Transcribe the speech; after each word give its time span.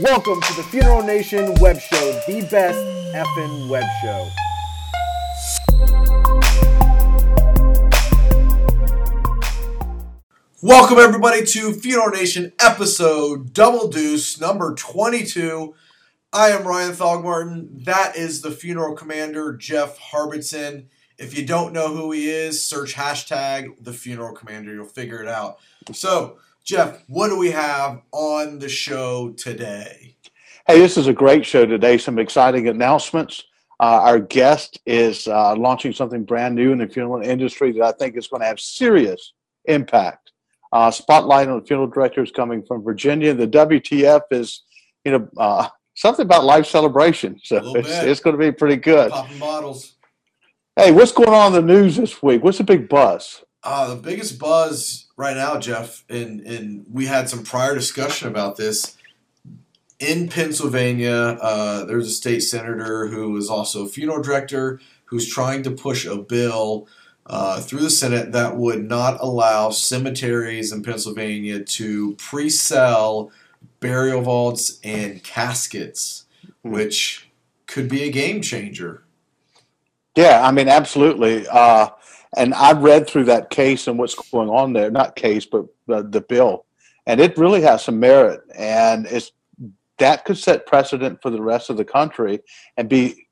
Welcome 0.00 0.40
to 0.42 0.54
the 0.54 0.62
Funeral 0.62 1.02
Nation 1.02 1.54
Web 1.54 1.80
Show, 1.80 2.12
the 2.28 2.46
best 2.48 2.78
effing 3.16 3.68
web 3.68 3.82
show. 4.00 4.30
Welcome 10.62 10.98
everybody 10.98 11.44
to 11.46 11.72
Funeral 11.72 12.10
Nation 12.10 12.52
episode 12.60 13.52
Double 13.52 13.88
Deuce 13.88 14.40
number 14.40 14.72
22. 14.76 15.74
I 16.32 16.50
am 16.50 16.64
Ryan 16.64 16.92
Thogmartin. 16.92 17.84
That 17.84 18.14
is 18.14 18.40
the 18.42 18.52
funeral 18.52 18.94
commander, 18.94 19.56
Jeff 19.56 19.98
Harbison. 19.98 20.90
If 21.18 21.36
you 21.36 21.44
don't 21.44 21.72
know 21.72 21.92
who 21.92 22.12
he 22.12 22.30
is, 22.30 22.64
search 22.64 22.94
hashtag 22.94 23.74
the 23.82 23.92
funeral 23.92 24.32
commander. 24.32 24.72
You'll 24.72 24.84
figure 24.84 25.20
it 25.20 25.28
out. 25.28 25.58
So, 25.92 26.38
Jeff, 26.68 27.02
what 27.06 27.28
do 27.28 27.38
we 27.38 27.50
have 27.50 28.02
on 28.12 28.58
the 28.58 28.68
show 28.68 29.30
today? 29.38 30.14
Hey, 30.66 30.78
this 30.78 30.98
is 30.98 31.06
a 31.06 31.14
great 31.14 31.46
show 31.46 31.64
today. 31.64 31.96
Some 31.96 32.18
exciting 32.18 32.68
announcements. 32.68 33.44
Uh, 33.80 34.02
our 34.02 34.18
guest 34.18 34.78
is 34.84 35.26
uh, 35.28 35.56
launching 35.56 35.94
something 35.94 36.24
brand 36.24 36.54
new 36.54 36.70
in 36.72 36.76
the 36.76 36.86
funeral 36.86 37.22
industry 37.22 37.72
that 37.72 37.82
I 37.82 37.92
think 37.92 38.18
is 38.18 38.28
going 38.28 38.42
to 38.42 38.46
have 38.46 38.60
serious 38.60 39.32
impact. 39.64 40.32
Uh, 40.70 40.90
spotlight 40.90 41.48
on 41.48 41.58
the 41.58 41.64
funeral 41.64 41.88
directors 41.88 42.30
coming 42.30 42.62
from 42.62 42.84
Virginia. 42.84 43.32
The 43.32 43.48
WTF 43.48 44.24
is, 44.30 44.64
you 45.06 45.12
know, 45.12 45.28
uh, 45.38 45.68
something 45.94 46.26
about 46.26 46.44
life 46.44 46.66
celebration. 46.66 47.40
So 47.44 47.76
it's, 47.76 47.88
it's, 47.88 48.20
going 48.20 48.38
to 48.38 48.38
be 48.38 48.52
pretty 48.52 48.76
good. 48.76 49.10
Popping 49.10 49.38
bottles. 49.38 49.94
Hey, 50.76 50.92
what's 50.92 51.12
going 51.12 51.30
on 51.30 51.54
in 51.54 51.66
the 51.66 51.72
news 51.72 51.96
this 51.96 52.22
week? 52.22 52.44
What's 52.44 52.58
the 52.58 52.64
big 52.64 52.90
buzz? 52.90 53.42
Uh, 53.62 53.94
the 53.94 54.02
biggest 54.02 54.38
buzz 54.38 55.07
right 55.18 55.36
now, 55.36 55.58
Jeff, 55.58 56.04
and 56.08 56.40
and 56.40 56.86
we 56.90 57.04
had 57.04 57.28
some 57.28 57.42
prior 57.42 57.74
discussion 57.74 58.28
about 58.28 58.56
this. 58.56 58.96
In 59.98 60.28
Pennsylvania, 60.28 61.36
uh, 61.40 61.84
there's 61.84 62.06
a 62.06 62.12
state 62.12 62.40
senator 62.40 63.08
who 63.08 63.36
is 63.36 63.50
also 63.50 63.84
a 63.84 63.88
funeral 63.88 64.22
director 64.22 64.80
who's 65.06 65.28
trying 65.28 65.62
to 65.64 65.72
push 65.72 66.06
a 66.06 66.16
bill 66.16 66.86
uh, 67.26 67.60
through 67.60 67.80
the 67.80 67.90
Senate 67.90 68.32
that 68.32 68.56
would 68.56 68.88
not 68.88 69.20
allow 69.20 69.70
cemeteries 69.70 70.72
in 70.72 70.82
Pennsylvania 70.82 71.64
to 71.64 72.14
pre-sell 72.14 73.32
burial 73.80 74.22
vaults 74.22 74.78
and 74.84 75.22
caskets, 75.24 76.26
which 76.62 77.28
could 77.66 77.88
be 77.88 78.04
a 78.04 78.10
game 78.10 78.40
changer. 78.40 79.02
Yeah, 80.14 80.46
I 80.46 80.52
mean, 80.52 80.68
absolutely. 80.68 81.46
Uh, 81.48 81.88
and 82.36 82.54
I've 82.54 82.82
read 82.82 83.08
through 83.08 83.24
that 83.24 83.50
case 83.50 83.86
and 83.86 83.98
what's 83.98 84.14
going 84.14 84.48
on 84.48 84.72
there. 84.72 84.90
Not 84.90 85.16
case, 85.16 85.46
but 85.46 85.66
the, 85.86 86.02
the 86.02 86.20
bill, 86.20 86.66
and 87.06 87.20
it 87.20 87.38
really 87.38 87.62
has 87.62 87.84
some 87.84 87.98
merit. 87.98 88.40
And 88.54 89.06
it's 89.06 89.32
that 89.98 90.24
could 90.24 90.38
set 90.38 90.66
precedent 90.66 91.20
for 91.22 91.30
the 91.30 91.42
rest 91.42 91.70
of 91.70 91.76
the 91.76 91.84
country 91.84 92.40
and 92.76 92.88
be 92.88 93.26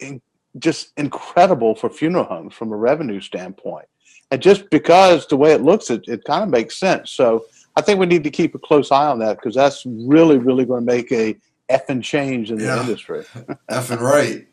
in, 0.00 0.20
just 0.58 0.92
incredible 0.96 1.74
for 1.74 1.90
funeral 1.90 2.24
homes 2.24 2.54
from 2.54 2.72
a 2.72 2.76
revenue 2.76 3.20
standpoint. 3.20 3.86
And 4.30 4.42
just 4.42 4.68
because 4.70 5.26
the 5.26 5.36
way 5.36 5.52
it 5.52 5.62
looks, 5.62 5.90
it, 5.90 6.06
it 6.06 6.24
kind 6.24 6.42
of 6.42 6.50
makes 6.50 6.76
sense. 6.76 7.10
So 7.10 7.46
I 7.76 7.80
think 7.80 7.98
we 7.98 8.06
need 8.06 8.24
to 8.24 8.30
keep 8.30 8.54
a 8.54 8.58
close 8.58 8.92
eye 8.92 9.06
on 9.06 9.18
that 9.20 9.38
because 9.38 9.54
that's 9.54 9.84
really, 9.86 10.36
really 10.38 10.64
going 10.64 10.84
to 10.86 10.92
make 10.92 11.10
a 11.12 11.36
effing 11.70 12.02
change 12.02 12.50
in 12.50 12.58
yeah. 12.58 12.76
the 12.76 12.80
industry. 12.82 13.24
effing 13.70 14.00
right. 14.00 14.46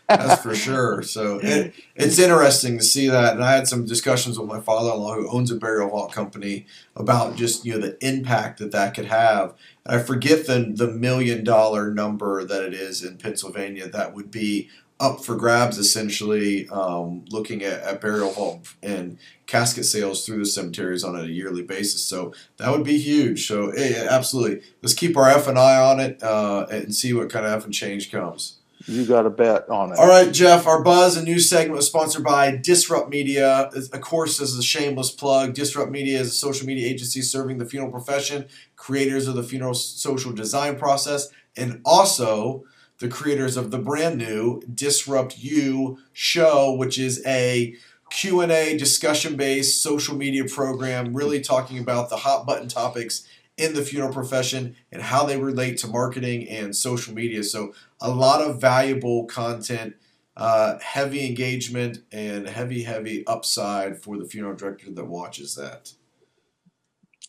That's 0.08 0.42
for 0.42 0.54
sure. 0.54 1.02
So 1.02 1.38
it, 1.42 1.74
it's 1.94 2.18
interesting 2.18 2.78
to 2.78 2.84
see 2.84 3.08
that. 3.08 3.34
And 3.34 3.44
I 3.44 3.52
had 3.52 3.68
some 3.68 3.84
discussions 3.84 4.38
with 4.38 4.48
my 4.48 4.60
father-in-law 4.60 5.14
who 5.14 5.30
owns 5.30 5.50
a 5.50 5.56
burial 5.56 5.90
vault 5.90 6.12
company 6.12 6.66
about 6.96 7.36
just, 7.36 7.64
you 7.64 7.72
know, 7.72 7.80
the 7.80 7.96
impact 8.06 8.58
that 8.58 8.72
that 8.72 8.94
could 8.94 9.06
have. 9.06 9.54
And 9.84 10.00
I 10.00 10.02
forget 10.02 10.46
the, 10.46 10.72
the 10.74 10.88
million 10.88 11.44
dollar 11.44 11.92
number 11.92 12.44
that 12.44 12.62
it 12.62 12.74
is 12.74 13.02
in 13.04 13.18
Pennsylvania 13.18 13.88
that 13.88 14.14
would 14.14 14.30
be 14.30 14.70
up 15.02 15.24
for 15.24 15.34
grabs 15.34 15.78
essentially 15.78 16.68
um, 16.68 17.24
looking 17.30 17.62
at, 17.62 17.80
at 17.82 18.00
burial 18.00 18.30
vault 18.30 18.74
and 18.82 19.18
casket 19.46 19.84
sales 19.84 20.24
through 20.24 20.38
the 20.38 20.46
cemeteries 20.46 21.02
on 21.02 21.18
a 21.18 21.24
yearly 21.24 21.62
basis 21.62 22.02
so 22.04 22.32
that 22.56 22.70
would 22.70 22.84
be 22.84 22.98
huge 22.98 23.46
so 23.46 23.74
yeah, 23.76 24.06
absolutely 24.08 24.62
let's 24.80 24.94
keep 24.94 25.16
our 25.16 25.28
f 25.28 25.48
and 25.48 25.58
i 25.58 25.76
on 25.76 25.98
it 25.98 26.22
uh, 26.22 26.66
and 26.70 26.94
see 26.94 27.12
what 27.12 27.28
kind 27.28 27.44
of 27.44 27.52
f 27.52 27.64
and 27.64 27.74
change 27.74 28.10
comes 28.10 28.58
you 28.86 29.06
got 29.06 29.26
a 29.26 29.30
bet 29.30 29.68
on 29.68 29.92
it. 29.92 29.98
All 29.98 30.08
right, 30.08 30.32
Jeff. 30.32 30.66
Our 30.66 30.82
buzz 30.82 31.16
and 31.16 31.24
news 31.24 31.48
segment 31.48 31.76
was 31.76 31.86
sponsored 31.86 32.24
by 32.24 32.56
Disrupt 32.56 33.10
Media. 33.10 33.70
Of 33.74 34.00
course, 34.00 34.38
this 34.38 34.50
is 34.50 34.58
a 34.58 34.62
shameless 34.62 35.10
plug. 35.10 35.54
Disrupt 35.54 35.90
Media 35.90 36.20
is 36.20 36.28
a 36.28 36.32
social 36.32 36.66
media 36.66 36.88
agency 36.88 37.22
serving 37.22 37.58
the 37.58 37.64
funeral 37.64 37.92
profession, 37.92 38.46
creators 38.76 39.28
of 39.28 39.34
the 39.36 39.42
funeral 39.42 39.74
social 39.74 40.32
design 40.32 40.78
process, 40.78 41.28
and 41.56 41.80
also 41.84 42.64
the 43.02 43.08
creators 43.08 43.56
of 43.56 43.72
the 43.72 43.78
brand 43.78 44.16
new 44.16 44.62
Disrupt 44.72 45.36
You 45.36 45.98
show, 46.12 46.72
which 46.72 47.00
is 47.00 47.20
a 47.26 47.74
Q&A 48.10 48.78
discussion-based 48.78 49.82
social 49.82 50.16
media 50.16 50.44
program 50.44 51.12
really 51.12 51.40
talking 51.40 51.80
about 51.80 52.10
the 52.10 52.18
hot 52.18 52.46
button 52.46 52.68
topics 52.68 53.26
in 53.56 53.74
the 53.74 53.82
funeral 53.82 54.12
profession 54.12 54.76
and 54.92 55.02
how 55.02 55.26
they 55.26 55.36
relate 55.36 55.78
to 55.78 55.88
marketing 55.88 56.48
and 56.48 56.76
social 56.76 57.12
media. 57.12 57.42
So 57.42 57.74
a 58.00 58.08
lot 58.08 58.40
of 58.40 58.60
valuable 58.60 59.24
content, 59.24 59.96
uh, 60.36 60.78
heavy 60.78 61.26
engagement, 61.26 61.98
and 62.12 62.48
heavy, 62.48 62.84
heavy 62.84 63.26
upside 63.26 64.00
for 64.00 64.16
the 64.16 64.26
funeral 64.26 64.54
director 64.54 64.92
that 64.92 65.06
watches 65.06 65.56
that. 65.56 65.92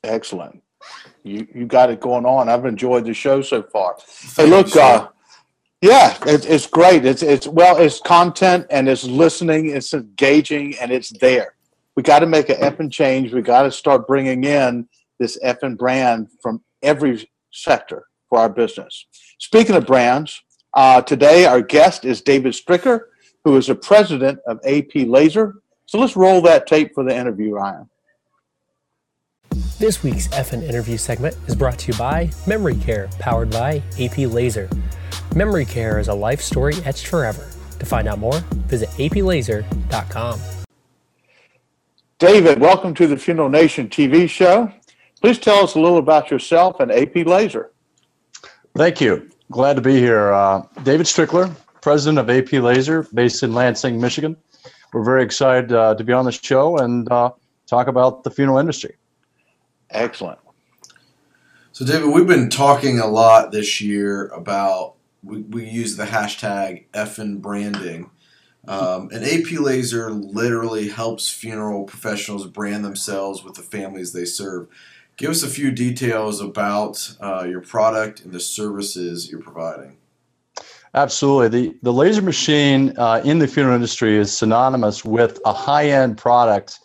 Excellent. 0.03 0.61
You 1.23 1.47
you 1.55 1.65
got 1.65 1.89
it 1.89 1.99
going 1.99 2.25
on. 2.25 2.49
I've 2.49 2.65
enjoyed 2.65 3.05
the 3.05 3.13
show 3.13 3.41
so 3.41 3.63
far. 3.63 3.95
Hey, 4.35 4.45
look, 4.45 4.75
uh, 4.75 5.07
yeah, 5.83 6.17
it, 6.25 6.45
it's 6.49 6.65
great. 6.65 7.05
It's 7.05 7.21
it's 7.21 7.45
well, 7.45 7.75
it's 7.75 7.99
content 7.99 8.67
and 8.69 8.87
it's 8.87 9.03
listening, 9.03 9.71
it's 9.71 9.93
engaging, 9.93 10.77
and 10.79 10.91
it's 10.91 11.09
there. 11.19 11.55
We 11.97 12.03
got 12.03 12.19
to 12.19 12.25
make 12.25 12.47
an 12.47 12.55
effing 12.61 12.89
change. 12.89 13.33
We 13.33 13.41
got 13.41 13.63
to 13.63 13.71
start 13.71 14.07
bringing 14.07 14.45
in 14.45 14.87
this 15.19 15.37
effing 15.43 15.77
brand 15.77 16.29
from 16.41 16.63
every 16.81 17.29
sector 17.51 18.05
for 18.29 18.39
our 18.39 18.47
business. 18.47 19.05
Speaking 19.39 19.75
of 19.75 19.85
brands, 19.85 20.41
uh, 20.73 21.01
today 21.01 21.45
our 21.45 21.61
guest 21.61 22.05
is 22.05 22.21
David 22.21 22.53
Stricker, 22.53 23.01
who 23.43 23.57
is 23.57 23.67
the 23.67 23.75
president 23.75 24.39
of 24.47 24.61
AP 24.65 24.95
Laser. 24.95 25.55
So 25.85 25.99
let's 25.99 26.15
roll 26.15 26.39
that 26.43 26.65
tape 26.65 26.95
for 26.95 27.03
the 27.03 27.13
interview, 27.13 27.55
Ryan. 27.55 27.89
This 29.79 30.01
week's 30.01 30.29
FN 30.29 30.63
interview 30.63 30.95
segment 30.95 31.35
is 31.45 31.55
brought 31.55 31.77
to 31.79 31.91
you 31.91 31.97
by 31.97 32.31
Memory 32.47 32.75
Care, 32.75 33.09
powered 33.19 33.49
by 33.49 33.83
AP 33.99 34.17
Laser. 34.19 34.69
Memory 35.35 35.65
Care 35.65 35.99
is 35.99 36.09
a 36.09 36.13
life 36.13 36.41
story 36.41 36.75
etched 36.85 37.07
forever. 37.07 37.49
To 37.79 37.85
find 37.87 38.07
out 38.07 38.19
more, 38.19 38.39
visit 38.67 38.89
aplaser.com. 38.99 40.39
David, 42.19 42.59
welcome 42.59 42.93
to 42.93 43.07
the 43.07 43.17
Funeral 43.17 43.49
Nation 43.49 43.89
TV 43.89 44.29
show. 44.29 44.71
Please 45.21 45.39
tell 45.39 45.63
us 45.63 45.73
a 45.73 45.79
little 45.79 45.97
about 45.97 46.29
yourself 46.29 46.79
and 46.79 46.91
AP 46.91 47.25
Laser. 47.25 47.71
Thank 48.75 49.01
you. 49.01 49.27
Glad 49.51 49.75
to 49.75 49.81
be 49.81 49.97
here. 49.97 50.31
Uh, 50.31 50.61
David 50.83 51.07
Strickler, 51.07 51.51
president 51.81 52.19
of 52.19 52.29
AP 52.29 52.53
Laser, 52.53 53.07
based 53.13 53.41
in 53.41 53.53
Lansing, 53.53 53.99
Michigan. 53.99 54.37
We're 54.93 55.03
very 55.03 55.23
excited 55.23 55.73
uh, 55.73 55.95
to 55.95 56.03
be 56.03 56.13
on 56.13 56.25
the 56.25 56.31
show 56.31 56.77
and 56.77 57.11
uh, 57.11 57.31
talk 57.65 57.87
about 57.87 58.23
the 58.23 58.29
funeral 58.29 58.59
industry. 58.59 58.97
Excellent. 59.89 60.37
So, 61.71 61.85
David, 61.85 62.09
we've 62.09 62.27
been 62.27 62.51
talking 62.51 62.99
a 62.99 63.07
lot 63.07 63.51
this 63.51 63.81
year 63.81 64.27
about 64.27 64.95
we, 65.23 65.41
we 65.41 65.65
use 65.65 65.95
the 65.95 66.05
hashtag 66.05 66.85
FN 66.93 67.41
branding. 67.41 68.09
Um, 68.67 69.09
and 69.11 69.25
AP 69.25 69.59
Laser 69.59 70.09
literally 70.11 70.87
helps 70.87 71.29
funeral 71.29 71.83
professionals 71.83 72.47
brand 72.47 72.85
themselves 72.85 73.43
with 73.43 73.55
the 73.55 73.61
families 73.61 74.13
they 74.13 74.25
serve. 74.25 74.67
Give 75.17 75.29
us 75.29 75.43
a 75.43 75.49
few 75.49 75.71
details 75.71 76.41
about 76.41 77.15
uh, 77.21 77.43
your 77.43 77.61
product 77.61 78.21
and 78.21 78.31
the 78.31 78.39
services 78.39 79.29
you're 79.29 79.41
providing. 79.41 79.97
Absolutely. 80.95 81.47
The, 81.49 81.77
the 81.81 81.93
laser 81.93 82.21
machine 82.21 82.93
uh, 82.97 83.21
in 83.25 83.39
the 83.39 83.47
funeral 83.47 83.75
industry 83.75 84.15
is 84.15 84.35
synonymous 84.35 85.03
with 85.03 85.39
a 85.45 85.53
high 85.53 85.89
end 85.89 86.17
product, 86.17 86.79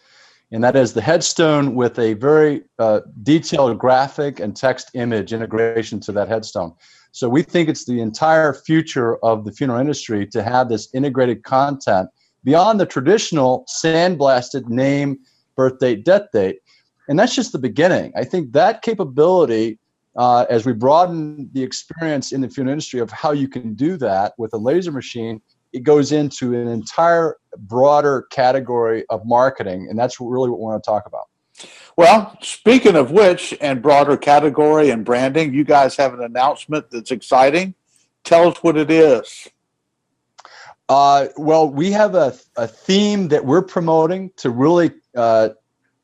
and 0.51 0.65
that 0.65 0.77
is 0.77 0.95
the 0.95 1.03
headstone 1.03 1.75
with 1.75 1.99
a 1.99 2.15
very 2.15 2.63
uh, 2.79 3.01
detailed 3.23 3.79
graphic 3.79 4.41
and 4.41 4.57
text 4.57 4.91
image 4.95 5.33
integration 5.33 6.01
to 6.01 6.13
that 6.13 6.29
headstone. 6.29 6.75
So 7.13 7.29
we 7.29 7.43
think 7.43 7.69
it's 7.69 7.85
the 7.85 8.01
entire 8.01 8.53
future 8.53 9.17
of 9.25 9.45
the 9.45 9.53
funeral 9.53 9.81
industry 9.81 10.27
to 10.29 10.43
have 10.43 10.69
this 10.69 10.89
integrated 10.95 11.43
content 11.43 12.09
beyond 12.45 12.79
the 12.79 12.87
traditional 12.87 13.65
sandblasted 13.69 14.69
name, 14.69 15.19
birth 15.57 15.79
date, 15.79 16.05
death 16.05 16.31
date. 16.33 16.61
And 17.09 17.19
that's 17.19 17.35
just 17.35 17.53
the 17.53 17.59
beginning. 17.59 18.13
I 18.17 18.25
think 18.25 18.53
that 18.53 18.83
capability, 18.83 19.79
uh, 20.17 20.45
as 20.51 20.67
we 20.67 20.73
broaden 20.73 21.51
the 21.53 21.63
experience 21.63 22.33
in 22.33 22.41
the 22.41 22.49
funeral 22.49 22.73
industry 22.73 23.01
of 23.01 23.11
how 23.11 23.33
you 23.33 23.49
can 23.49 23.75
do 23.75 23.97
that 23.97 24.35
with 24.39 24.53
a 24.53 24.59
laser 24.59 24.93
machine, 24.93 25.41
it 25.73 25.83
goes 25.83 26.13
into 26.13 26.55
an 26.55 26.69
entire 26.69 27.37
broader 27.59 28.27
category 28.31 29.05
of 29.11 29.25
marketing. 29.25 29.89
And 29.89 29.99
that's 29.99 30.21
really 30.21 30.51
what 30.51 30.59
we 30.59 30.65
want 30.65 30.83
to 30.83 30.89
talk 30.89 31.07
about. 31.07 31.29
Well, 31.99 32.39
speaking 32.43 32.95
of 32.95 33.11
which, 33.11 33.53
and 33.61 33.83
broader 33.83 34.17
category 34.17 34.91
and 34.91 35.05
branding, 35.05 35.53
you 35.53 35.65
guys 35.65 35.97
have 35.97 36.15
an 36.15 36.23
announcement 36.23 36.93
that's 36.93 37.11
exciting. 37.11 37.75
Tell 38.23 38.47
us 38.47 38.59
what 38.63 38.77
it 38.77 38.89
is. 38.89 39.49
Uh, 40.89 41.27
well, 41.37 41.69
we 41.69 41.91
have 41.91 42.15
a, 42.15 42.39
a 42.57 42.69
theme 42.69 43.27
that 43.29 43.45
we're 43.45 43.63
promoting 43.63 44.31
to 44.37 44.49
really 44.49 44.93
uh, 45.17 45.49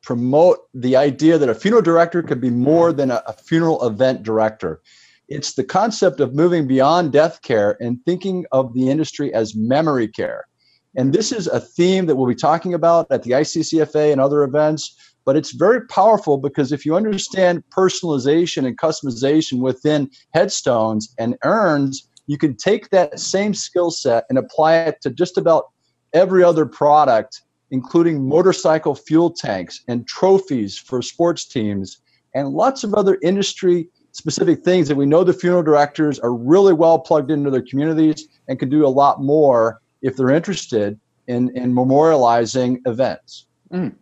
promote 0.02 0.66
the 0.74 0.96
idea 0.96 1.38
that 1.38 1.48
a 1.48 1.54
funeral 1.54 1.80
director 1.80 2.24
could 2.24 2.40
be 2.40 2.50
more 2.50 2.92
than 2.92 3.12
a, 3.12 3.22
a 3.28 3.32
funeral 3.32 3.86
event 3.86 4.24
director. 4.24 4.82
It's 5.28 5.52
the 5.52 5.62
concept 5.62 6.18
of 6.18 6.34
moving 6.34 6.66
beyond 6.66 7.12
death 7.12 7.40
care 7.42 7.76
and 7.80 8.04
thinking 8.04 8.46
of 8.50 8.74
the 8.74 8.90
industry 8.90 9.32
as 9.32 9.54
memory 9.54 10.08
care. 10.08 10.48
And 10.96 11.12
this 11.12 11.30
is 11.30 11.46
a 11.46 11.60
theme 11.60 12.06
that 12.06 12.16
we'll 12.16 12.26
be 12.26 12.34
talking 12.34 12.74
about 12.74 13.06
at 13.10 13.22
the 13.22 13.32
ICCFA 13.32 14.10
and 14.10 14.20
other 14.20 14.42
events. 14.42 14.96
But 15.24 15.36
it's 15.36 15.52
very 15.52 15.86
powerful 15.86 16.36
because 16.36 16.72
if 16.72 16.84
you 16.84 16.96
understand 16.96 17.62
personalization 17.70 18.66
and 18.66 18.76
customization 18.76 19.60
within 19.60 20.10
headstones 20.34 21.14
and 21.18 21.36
urns, 21.44 22.08
you 22.26 22.38
can 22.38 22.56
take 22.56 22.90
that 22.90 23.18
same 23.18 23.54
skill 23.54 23.90
set 23.90 24.24
and 24.28 24.38
apply 24.38 24.76
it 24.76 25.00
to 25.02 25.10
just 25.10 25.38
about 25.38 25.64
every 26.12 26.44
other 26.44 26.66
product, 26.66 27.42
including 27.70 28.26
motorcycle 28.26 28.94
fuel 28.94 29.30
tanks 29.30 29.82
and 29.88 30.06
trophies 30.06 30.78
for 30.78 31.02
sports 31.02 31.46
teams 31.46 32.00
and 32.34 32.48
lots 32.48 32.84
of 32.84 32.94
other 32.94 33.18
industry 33.22 33.88
specific 34.12 34.62
things 34.62 34.86
that 34.88 34.96
we 34.96 35.06
know 35.06 35.24
the 35.24 35.32
funeral 35.32 35.62
directors 35.62 36.18
are 36.20 36.34
really 36.34 36.72
well 36.72 36.98
plugged 36.98 37.30
into 37.30 37.50
their 37.50 37.62
communities 37.62 38.28
and 38.48 38.58
can 38.58 38.68
do 38.68 38.86
a 38.86 38.88
lot 38.88 39.20
more 39.20 39.80
if 40.02 40.16
they're 40.16 40.30
interested 40.30 40.98
in, 41.26 41.50
in 41.56 41.74
memorializing 41.74 42.78
events. 42.86 43.46
Mm. 43.72 43.94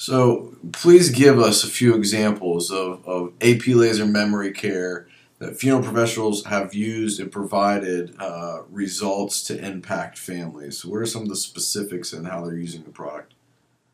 So 0.00 0.56
please 0.72 1.10
give 1.10 1.38
us 1.38 1.62
a 1.62 1.66
few 1.66 1.94
examples 1.94 2.70
of, 2.70 3.06
of 3.06 3.34
AP 3.42 3.66
laser 3.66 4.06
memory 4.06 4.50
care 4.50 5.08
that 5.40 5.58
funeral 5.58 5.82
professionals 5.82 6.42
have 6.46 6.72
used 6.72 7.20
and 7.20 7.30
provided 7.30 8.18
uh, 8.18 8.62
results 8.70 9.42
to 9.48 9.62
impact 9.62 10.16
families. 10.16 10.78
So 10.78 10.88
what 10.88 11.02
are 11.02 11.06
some 11.06 11.24
of 11.24 11.28
the 11.28 11.36
specifics 11.36 12.14
and 12.14 12.26
how 12.26 12.42
they're 12.42 12.56
using 12.56 12.82
the 12.82 12.90
product? 12.90 13.34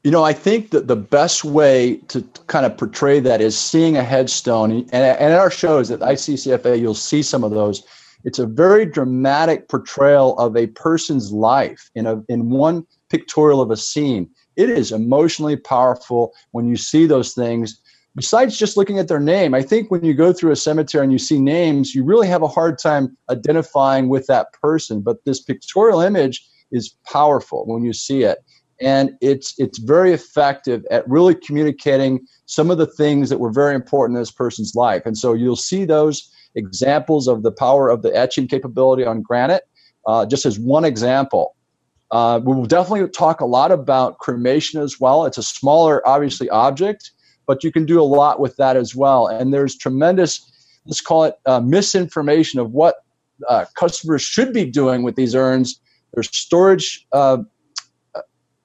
You 0.05 0.13
know, 0.13 0.23
I 0.23 0.33
think 0.33 0.71
that 0.71 0.87
the 0.87 0.95
best 0.95 1.45
way 1.45 1.97
to 2.07 2.23
kind 2.47 2.65
of 2.65 2.79
portray 2.79 3.19
that 3.19 3.41
is 3.41 3.59
seeing 3.59 3.97
a 3.97 4.05
headstone. 4.05 4.71
And, 4.71 4.93
and 4.93 5.03
at 5.03 5.33
our 5.33 5.51
shows 5.51 5.91
at 5.91 5.99
ICCFA, 5.99 6.79
you'll 6.79 6.95
see 6.95 7.23
some 7.23 7.43
of 7.43 7.51
those. 7.51 7.83
It's 8.23 8.39
a 8.39 8.47
very 8.47 8.87
dramatic 8.87 9.69
portrayal 9.69 10.39
of 10.39 10.57
a 10.57 10.69
person's 10.69 11.33
life 11.33 11.91
in 11.97 12.07
a 12.07 12.23
in 12.29 12.49
one 12.51 12.87
pictorial 13.11 13.61
of 13.61 13.73
a 13.73 13.77
scene. 13.77 14.31
It 14.57 14.71
is 14.71 14.93
emotionally 14.93 15.57
powerful 15.57 16.33
when 16.53 16.69
you 16.69 16.77
see 16.77 17.07
those 17.07 17.35
things. 17.35 17.81
Besides 18.15 18.59
just 18.59 18.77
looking 18.77 18.99
at 18.99 19.09
their 19.09 19.21
name, 19.21 19.55
I 19.55 19.63
think 19.63 19.91
when 19.91 20.05
you 20.05 20.15
go 20.15 20.33
through 20.33 20.53
a 20.53 20.57
cemetery 20.57 21.05
and 21.05 21.13
you 21.13 21.19
see 21.19 21.39
names, 21.39 21.95
you 21.95 22.03
really 22.03 22.29
have 22.29 22.43
a 22.43 22.49
hard 22.49 22.79
time 22.79 23.17
identifying 23.29 24.09
with 24.09 24.27
that 24.29 24.53
person. 24.55 25.03
But 25.03 25.25
this 25.27 25.43
pictorial 25.43 26.01
image 26.01 26.47
is 26.73 26.97
powerful 27.05 27.67
when 27.67 27.85
you 27.85 27.93
see 27.93 28.23
it 28.23 28.39
and 28.81 29.13
it's 29.21 29.55
it's 29.59 29.79
very 29.79 30.13
effective 30.13 30.85
at 30.91 31.09
really 31.09 31.35
communicating 31.35 32.21
some 32.47 32.71
of 32.71 32.79
the 32.79 32.87
things 32.87 33.31
that 33.31 33.39
were 33.39 33.53
very 33.53 33.75
important 33.75 34.17
in 34.17 34.23
this 34.23 34.31
person's 34.31 34.75
life 34.75 35.03
and 35.07 35.17
so 35.17 35.33
you'll 35.33 35.57
see 35.57 35.85
those 35.85 36.31
examples 36.55 37.29
of 37.29 37.43
the 37.43 37.53
power 37.53 37.89
of 37.89 38.03
the 38.03 38.15
etching 38.17 38.47
capability 38.47 39.05
on 39.05 39.23
granite 39.23 39.65
uh, 40.07 40.27
just 40.27 40.47
as 40.47 40.59
one 40.59 40.85
example 40.85 41.56
uh, 42.11 42.41
we 42.43 42.55
will 42.55 42.67
definitely 42.67 43.09
talk 43.09 43.41
a 43.41 43.47
lot 43.47 43.73
about 43.73 44.19
cremation 44.19 44.81
as 44.81 45.01
well. 45.01 45.27
It's 45.27 45.39
a 45.39 45.43
smaller 45.43 46.07
obviously 46.07 46.49
object 46.51 47.13
but 47.47 47.63
you 47.65 47.73
can 47.73 47.87
do 47.87 48.01
a 48.01 48.05
lot 48.05 48.41
with 48.41 48.57
that 48.57 48.77
as 48.77 48.95
well. 48.95 49.29
And 49.29 49.55
there's 49.55 49.77
tremendous 49.77 50.53
let's 50.85 51.01
call 51.01 51.25
it 51.25 51.35
uh, 51.47 51.59
misinformation 51.61 52.61
of 52.61 52.71
what 52.71 52.97
uh, 53.49 53.65
customers 53.75 54.23
should 54.23 54.53
be 54.53 54.65
doing 54.65 55.03
with 55.03 55.17
these 55.17 55.35
urns. 55.35 55.81
There's 56.15 56.29
storage 56.37 57.05
uh, 57.13 57.39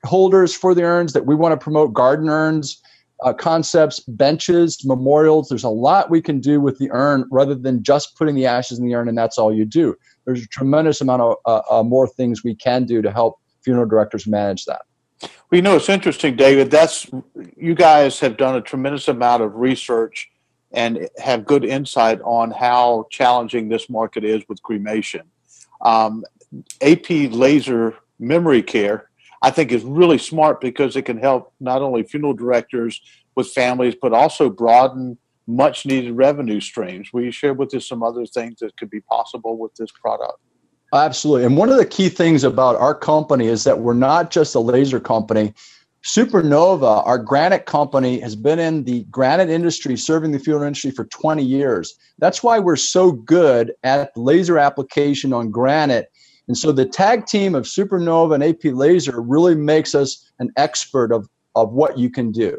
holders 0.06 0.54
for 0.54 0.76
the 0.76 0.84
urns 0.84 1.14
that 1.14 1.26
we 1.26 1.34
want 1.34 1.54
to 1.54 1.64
promote 1.64 1.94
garden 1.94 2.30
urns 2.30 2.80
uh, 3.24 3.34
concepts 3.34 4.00
benches 4.02 4.84
memorials. 4.86 5.50
There's 5.50 5.64
a 5.64 5.70
lot 5.70 6.10
we 6.10 6.22
can 6.22 6.40
do 6.40 6.62
with 6.62 6.78
the 6.78 6.92
urn 6.92 7.26
rather 7.32 7.56
than 7.56 7.84
just 7.84 8.16
putting 8.18 8.36
the 8.36 8.46
ashes 8.46 8.78
in 8.78 8.86
the 8.86 8.94
urn 8.94 9.08
and 9.08 9.18
that's 9.18 9.38
all 9.38 9.54
you 9.54 9.66
do 9.66 9.96
there's 10.26 10.44
a 10.44 10.48
tremendous 10.48 11.02
amount 11.02 11.22
of 11.22 11.36
uh, 11.46 11.62
uh, 11.70 11.84
more 11.84 12.08
things 12.08 12.44
we 12.44 12.56
can 12.56 12.86
do 12.86 13.02
to 13.02 13.12
help 13.12 13.40
funeral 13.64 13.88
directors 13.88 14.28
manage 14.28 14.66
that. 14.66 14.82
Well 15.22 15.30
you 15.52 15.62
know 15.62 15.76
it's 15.76 15.90
interesting 15.90 16.36
david 16.36 16.72
that's 16.72 17.08
you 17.56 17.76
guys 17.76 18.20
have 18.22 18.38
done 18.38 18.56
a 18.56 18.62
tremendous 18.62 19.08
amount 19.08 19.44
of 19.44 19.56
research 19.56 20.30
and 20.74 21.08
have 21.18 21.46
good 21.46 21.66
insight 21.66 22.20
on 22.22 22.50
how 22.50 23.06
challenging 23.12 23.68
this 23.68 23.90
market 23.90 24.24
is 24.24 24.42
with 24.48 24.62
cremation. 24.64 25.24
Um, 25.82 26.24
ap 26.82 27.10
laser 27.10 27.96
memory 28.20 28.64
care 28.64 29.10
I 29.42 29.50
think 29.50 29.72
is 29.72 29.84
really 29.84 30.18
smart 30.18 30.62
because 30.62 30.96
it 30.96 31.04
can 31.04 31.18
help 31.18 31.54
not 31.60 31.82
only 31.82 32.04
funeral 32.04 32.34
directors 32.34 33.02
with 33.36 33.48
families, 33.48 33.96
but 34.00 34.14
also 34.14 34.50
broaden 34.50 35.18
much 35.56 35.86
needed 35.86 36.14
revenue 36.14 36.60
streams. 36.60 37.12
Will 37.14 37.24
you 37.24 37.32
share 37.32 37.54
with 37.54 37.74
us 37.74 37.88
some 37.88 38.04
other 38.04 38.26
things 38.26 38.60
that 38.60 38.76
could 38.78 38.90
be 38.90 39.02
possible 39.02 39.58
with 39.58 39.74
this 39.76 39.92
product? 39.92 40.40
Absolutely. 40.94 41.46
And 41.46 41.56
one 41.56 41.70
of 41.70 41.78
the 41.78 41.86
key 41.86 42.10
things 42.10 42.44
about 42.44 42.76
our 42.76 42.94
company 42.94 43.48
is 43.48 43.64
that 43.64 43.80
we're 43.80 43.94
not 43.94 44.32
just 44.32 44.56
a 44.56 44.60
laser 44.60 45.00
company. 45.00 45.54
Supernova, 46.04 47.06
our 47.06 47.18
granite 47.18 47.66
company, 47.66 48.20
has 48.20 48.36
been 48.36 48.60
in 48.60 48.84
the 48.84 49.04
granite 49.06 49.50
industry, 49.50 49.96
serving 49.96 50.32
the 50.32 50.40
fuel 50.40 50.64
industry 50.64 50.92
for 50.92 51.06
20 51.06 51.44
years. 51.44 51.96
That's 52.18 52.44
why 52.44 52.60
we're 52.60 52.76
so 52.76 53.12
good 53.12 53.74
at 53.84 54.12
laser 54.18 54.58
application 54.58 55.32
on 55.32 55.52
granite 55.52 56.12
and 56.52 56.58
so 56.58 56.74
the 56.74 56.86
tag 56.86 57.28
team 57.28 57.56
of 57.56 57.64
Supernova 57.64 58.36
and 58.36 58.44
AP 58.44 58.74
Laser 58.74 59.22
really 59.22 59.56
makes 59.56 59.96
us 59.96 60.30
an 60.40 60.52
expert 60.58 61.14
of, 61.14 61.30
of 61.56 61.72
what 61.72 61.98
you 61.98 62.10
can 62.10 62.30
do 62.32 62.58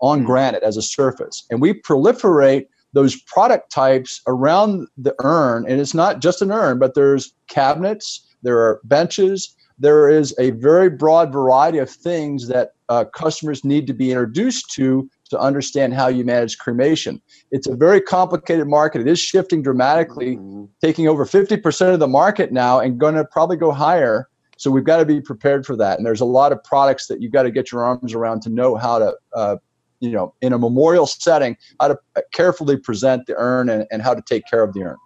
on 0.00 0.20
hmm. 0.20 0.26
granite 0.26 0.62
as 0.62 0.76
a 0.76 0.82
surface. 0.82 1.46
And 1.50 1.60
we 1.60 1.74
proliferate 1.74 2.66
those 2.92 3.20
product 3.22 3.70
types 3.70 4.22
around 4.26 4.88
the 4.96 5.14
urn. 5.22 5.66
And 5.68 5.80
it's 5.80 5.94
not 5.94 6.20
just 6.20 6.40
an 6.40 6.50
urn, 6.50 6.78
but 6.78 6.94
there's 6.94 7.32
cabinets, 7.48 8.26
there 8.42 8.58
are 8.58 8.80
benches, 8.84 9.54
there 9.78 10.08
is 10.08 10.34
a 10.38 10.50
very 10.52 10.90
broad 10.90 11.32
variety 11.32 11.78
of 11.78 11.90
things 11.90 12.48
that 12.48 12.72
uh, 12.88 13.04
customers 13.04 13.64
need 13.64 13.86
to 13.86 13.92
be 13.92 14.10
introduced 14.10 14.70
to 14.72 15.08
to 15.30 15.38
understand 15.38 15.92
how 15.92 16.08
you 16.08 16.24
manage 16.24 16.56
cremation. 16.58 17.20
It's 17.50 17.66
a 17.66 17.76
very 17.76 18.00
complicated 18.00 18.66
market. 18.66 19.02
It 19.02 19.08
is 19.08 19.18
shifting 19.20 19.62
dramatically, 19.62 20.36
mm-hmm. 20.36 20.64
taking 20.80 21.06
over 21.06 21.26
50% 21.26 21.92
of 21.92 22.00
the 22.00 22.08
market 22.08 22.50
now 22.50 22.80
and 22.80 22.98
going 22.98 23.14
to 23.14 23.26
probably 23.26 23.58
go 23.58 23.70
higher. 23.70 24.28
So 24.56 24.70
we've 24.70 24.84
got 24.84 24.96
to 24.96 25.04
be 25.04 25.20
prepared 25.20 25.66
for 25.66 25.76
that. 25.76 25.98
And 25.98 26.06
there's 26.06 26.22
a 26.22 26.26
lot 26.26 26.50
of 26.50 26.64
products 26.64 27.06
that 27.08 27.20
you've 27.20 27.32
got 27.32 27.42
to 27.42 27.50
get 27.50 27.70
your 27.70 27.84
arms 27.84 28.14
around 28.14 28.40
to 28.42 28.48
know 28.48 28.76
how 28.76 28.98
to, 28.98 29.14
uh, 29.34 29.56
you 30.00 30.10
know, 30.10 30.34
in 30.40 30.52
a 30.52 30.58
memorial 30.58 31.06
setting, 31.06 31.56
how 31.80 31.88
to 31.88 31.98
carefully 32.32 32.76
present 32.76 33.26
the 33.26 33.34
urn 33.36 33.68
and, 33.68 33.86
and 33.90 34.02
how 34.02 34.14
to 34.14 34.22
take 34.22 34.44
care 34.48 34.62
of 34.62 34.74
the 34.74 34.82
urn. 34.82 34.96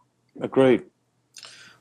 Great. 0.51 0.85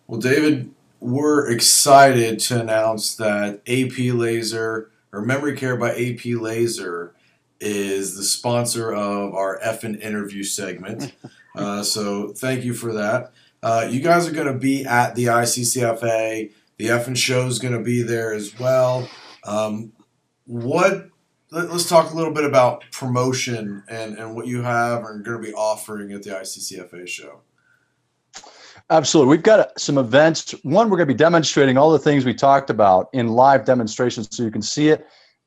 Well, 0.08 0.20
David, 0.20 0.74
we're 1.00 1.50
excited 1.50 2.40
to 2.40 2.62
announce 2.62 3.16
that 3.16 3.62
AP 3.68 4.14
Laser 4.14 4.92
or 5.14 5.22
Memory 5.22 5.58
Care 5.58 5.78
by 5.78 5.92
AP 5.92 6.26
Laser 6.26 7.16
is 7.60 8.18
the 8.18 8.24
sponsor 8.24 8.94
of 8.94 9.34
our 9.34 9.60
effing 9.60 10.00
interview 10.02 10.44
segment. 10.44 11.14
Uh, 11.54 11.84
so 11.84 12.30
thank 12.30 12.64
you 12.64 12.74
for 12.74 12.94
that. 12.94 13.34
Uh, 13.62 13.86
you 13.92 14.00
guys 14.00 14.26
are 14.26 14.32
going 14.32 14.48
to 14.48 14.58
be 14.58 14.86
at 14.86 15.16
the 15.16 15.26
ICCFA. 15.26 16.50
The 16.78 16.86
effing 16.86 17.18
show 17.18 17.46
is 17.46 17.60
going 17.60 17.74
to 17.74 17.84
be 17.84 18.04
there 18.04 18.34
as 18.34 18.58
well. 18.58 19.06
Um, 19.44 19.92
what? 20.46 21.10
Let, 21.54 21.70
us 21.70 21.90
talk 21.90 22.14
a 22.14 22.16
little 22.16 22.32
bit 22.32 22.46
about 22.46 22.84
promotion 22.92 23.84
and, 23.90 24.18
and 24.18 24.34
what 24.34 24.48
you 24.48 24.62
have 24.62 25.04
and 25.04 25.24
going 25.24 25.42
to 25.42 25.46
be 25.46 25.54
offering 25.54 26.14
at 26.14 26.24
the 26.24 26.30
ICCFA 26.30 27.06
show. 27.06 27.42
Absolutely. 28.90 29.32
We've 29.32 29.44
got 29.44 29.78
some 29.78 29.98
events. 29.98 30.52
One, 30.64 30.90
we're 30.90 30.96
going 30.96 31.10
to 31.10 31.14
be 31.14 31.18
demonstrating 31.18 31.78
all 31.78 31.92
the 31.92 32.00
things 32.00 32.24
we 32.24 32.34
talked 32.34 32.70
about 32.70 33.10
in 33.12 33.28
live 33.28 33.66
demonstrations 33.66 34.30
so 34.32 34.44
you 34.44 34.52
can 34.52 34.62
see 34.62 34.90
it 34.90 35.06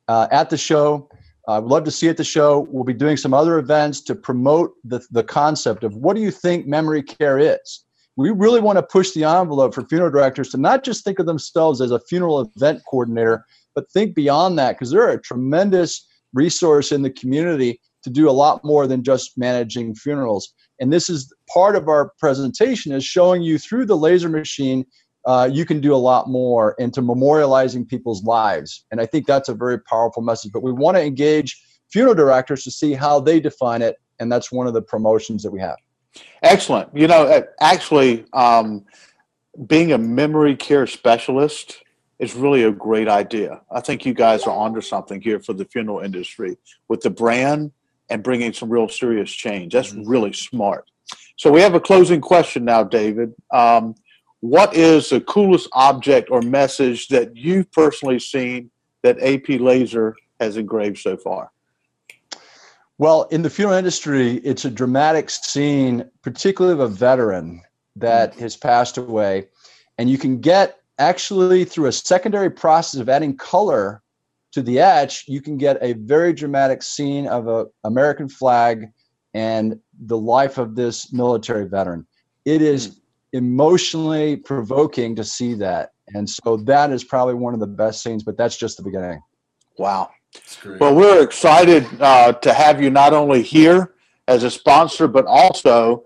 uh, 0.08 0.28
at 0.30 0.50
the 0.50 0.58
show. 0.58 1.08
I 1.49 1.58
would 1.58 1.70
love 1.70 1.84
to 1.84 1.90
see 1.90 2.11
at 2.11 2.18
the 2.18 2.25
show. 2.25 2.66
We'll 2.70 2.84
be 2.84 2.92
doing 2.92 3.16
some 3.16 3.32
other 3.32 3.58
events 3.58 4.02
to 4.02 4.14
promote 4.14 4.75
the, 4.84 5.00
the 5.11 5.25
concept 5.25 5.84
of 5.84 5.96
what 5.96 6.16
do 6.16 6.23
you 6.23 6.30
think 6.30 6.66
memory 6.66 7.02
care 7.02 7.38
is? 7.38 7.84
We 8.16 8.30
really 8.30 8.61
want 8.61 8.76
to 8.76 8.82
push 8.82 9.12
the 9.12 9.25
envelope 9.25 9.75
for 9.75 9.84
funeral 9.87 10.11
directors 10.11 10.50
to 10.50 10.58
not 10.58 10.84
just 10.84 11.02
think 11.02 11.18
of 11.18 11.25
themselves 11.25 11.80
as 11.80 11.90
a 11.90 11.99
funeral 11.99 12.50
event 12.56 12.82
coordinator, 12.88 13.46
but 13.75 13.90
think 13.90 14.14
beyond 14.14 14.59
that 14.59 14.73
because 14.73 14.90
they're 14.90 15.11
a 15.11 15.21
tremendous 15.21 16.07
resource 16.33 16.93
in 16.93 17.02
the 17.02 17.11
community 17.11 17.81
to 18.02 18.11
do 18.11 18.28
a 18.28 18.33
lot 18.33 18.64
more 18.64 18.87
than 18.87 19.02
just 19.02 19.38
managing 19.38 19.95
funerals. 19.95 20.52
And 20.81 20.93
this 20.93 21.09
is 21.09 21.33
part 21.52 21.76
of 21.76 21.88
our 21.88 22.12
presentation 22.19 22.93
is 22.93 23.04
showing 23.04 23.43
you 23.43 23.59
through 23.59 23.87
the 23.87 23.97
laser 23.97 24.28
machine 24.28 24.85
uh, 25.26 25.49
you 25.50 25.64
can 25.64 25.81
do 25.81 25.95
a 25.95 25.97
lot 25.97 26.28
more 26.28 26.75
into 26.78 27.00
memorializing 27.00 27.88
people's 27.88 28.25
lives. 28.25 28.85
And 28.90 29.00
I 29.00 29.07
think 29.07 29.26
that's 29.26 29.49
a 29.49 29.54
very 29.54 29.81
powerful 29.81 30.23
message. 30.23 30.52
But 30.52 30.62
we 30.62 30.73
want 30.73 30.97
to 30.97 31.02
engage 31.02 31.61
funeral 31.90 32.14
directors 32.14 32.62
to 32.64 32.71
see 32.71 32.93
how 32.93 33.21
they 33.21 33.40
define 33.40 33.81
it, 33.83 33.97
and 34.21 34.31
that's 34.31 34.52
one 34.52 34.66
of 34.66 34.75
the 34.75 34.83
promotions 34.83 35.43
that 35.43 35.50
we 35.50 35.61
have. 35.61 35.76
Excellent. 36.43 36.95
You 36.95 37.07
know, 37.07 37.43
actually, 37.61 38.26
um, 38.35 38.85
being 39.66 39.93
a 39.93 39.99
memory 39.99 40.57
care 40.57 40.87
specialist 40.87 41.84
is 42.18 42.35
really 42.35 42.62
a 42.64 42.73
great 42.73 43.09
idea. 43.09 43.61
I 43.71 43.80
think 43.80 44.06
you 44.06 44.14
guys 44.14 44.44
are 44.44 44.56
onto 44.56 44.80
something 44.80 45.21
here 45.21 45.40
for 45.40 45.52
the 45.52 45.64
funeral 45.64 46.00
industry 46.00 46.56
with 46.88 47.00
the 47.00 47.11
brand 47.11 47.73
and 48.11 48.23
bringing 48.23 48.52
some 48.52 48.71
real 48.71 48.88
serious 48.88 49.30
change. 49.30 49.73
That's 49.73 49.92
Mhm. 49.92 50.04
really 50.06 50.33
smart. 50.33 50.90
So 51.37 51.50
we 51.50 51.61
have 51.61 51.75
a 51.75 51.80
closing 51.80 52.21
question 52.21 52.64
now, 52.64 52.85
David. 52.85 53.35
Um, 53.50 53.94
what 54.40 54.75
is 54.75 55.09
the 55.09 55.21
coolest 55.23 55.68
object 55.73 56.30
or 56.30 56.42
message 56.42 57.09
that 57.09 57.37
you've 57.37 57.71
personally 57.73 58.18
seen 58.18 58.71
that 59.02 59.18
AP 59.21 59.59
Laser 59.59 60.14
has 60.38 60.56
engraved 60.56 60.99
so 60.99 61.16
far? 61.16 61.50
Well, 62.99 63.25
in 63.25 63.42
the 63.42 63.50
funeral 63.50 63.76
industry, 63.76 64.35
it's 64.44 64.64
a 64.64 64.71
dramatic 64.71 65.28
scene, 65.30 66.09
particularly 66.23 66.75
of 66.75 66.80
a 66.80 66.88
veteran 66.88 67.62
that 67.97 68.35
has 68.37 68.56
passed 68.56 68.99
away. 68.99 69.49
And 69.99 70.09
you 70.09 70.18
can 70.18 70.40
get 70.40 70.78
actually 70.99 71.65
through 71.65 71.87
a 71.87 71.93
secondary 71.93 72.51
process 72.51 73.01
of 73.01 73.09
adding 73.09 73.37
color 73.37 74.03
to 74.53 74.63
the 74.63 74.79
etch, 74.79 75.25
you 75.27 75.41
can 75.41 75.59
get 75.59 75.79
a 75.83 75.95
very 75.95 76.33
dramatic 76.33 76.83
scene 76.83 77.27
of 77.27 77.49
a 77.49 77.67
American 77.85 78.29
flag 78.29 78.87
and 79.35 79.79
the 80.07 80.17
life 80.17 80.59
of 80.59 80.77
this 80.77 81.13
military 81.13 81.67
veteran. 81.67 82.07
It 82.45 82.63
is 82.63 83.01
emotionally 83.33 84.37
provoking 84.37 85.17
to 85.17 85.25
see 85.25 85.55
that. 85.55 85.91
And 86.15 86.29
so 86.29 86.57
that 86.59 86.93
is 86.93 87.03
probably 87.03 87.35
one 87.35 87.53
of 87.53 87.61
the 87.61 87.67
best 87.67 88.03
scenes, 88.03 88.23
but 88.23 88.37
that's 88.37 88.57
just 88.57 88.77
the 88.77 88.83
beginning. 88.85 89.21
Wow. 89.77 90.11
Well, 90.79 90.95
we're 90.95 91.23
excited 91.23 91.87
uh, 92.01 92.33
to 92.33 92.53
have 92.53 92.81
you 92.81 92.91
not 92.91 93.13
only 93.13 93.43
here 93.43 93.95
as 94.29 94.45
a 94.45 94.51
sponsor, 94.51 95.09
but 95.09 95.27
also 95.27 96.05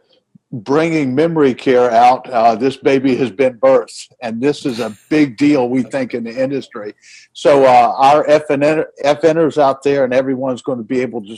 bringing 0.50 1.14
memory 1.14 1.54
care 1.54 1.90
out. 1.90 2.28
Uh, 2.30 2.54
this 2.54 2.76
baby 2.76 3.14
has 3.16 3.30
been 3.30 3.58
birthed, 3.58 4.08
and 4.22 4.40
this 4.40 4.64
is 4.64 4.80
a 4.80 4.96
big 5.10 5.36
deal, 5.36 5.68
we 5.68 5.82
think, 5.82 6.14
in 6.14 6.24
the 6.24 6.42
industry. 6.42 6.94
So, 7.32 7.64
uh, 7.64 7.94
our 7.96 8.24
FN, 8.26 8.84
FNers 9.04 9.58
out 9.58 9.82
there, 9.82 10.04
and 10.04 10.14
everyone's 10.14 10.62
going 10.62 10.78
to 10.78 10.84
be 10.84 11.00
able 11.00 11.22
to 11.26 11.36